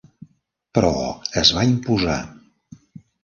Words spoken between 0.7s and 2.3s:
Però, es va imposar.